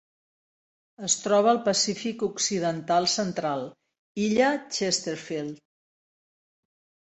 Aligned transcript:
Es 1.07 1.17
troba 1.25 1.51
al 1.51 1.59
Pacífic 1.67 2.23
occidental 2.29 3.09
central: 3.17 3.69
illa 4.27 4.51
Chesterfield. 4.65 5.65